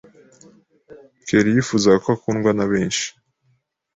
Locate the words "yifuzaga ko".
1.55-2.07